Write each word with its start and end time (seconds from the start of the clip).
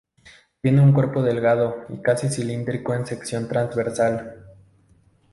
Tienen 0.63 0.87
el 0.87 0.95
cuerpo 0.95 1.21
delgado 1.21 1.85
y 1.89 1.97
casi 2.01 2.27
cilíndrico 2.27 2.95
en 2.95 3.05
sección 3.05 3.47
transversal. 3.47 4.47